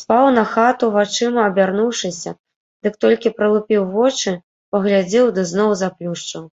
[0.00, 2.30] Спаў на хату вачыма абярнуўшыся,
[2.88, 4.40] дык толькі пралупіў вочы,
[4.74, 6.52] паглядзеў ды зноў заплюшчыў.